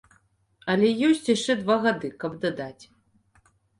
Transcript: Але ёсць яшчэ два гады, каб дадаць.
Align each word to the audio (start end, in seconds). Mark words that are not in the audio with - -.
Але 0.73 0.87
ёсць 1.07 1.29
яшчэ 1.35 1.55
два 1.61 1.77
гады, 1.85 2.11
каб 2.25 2.41
дадаць. 2.47 2.83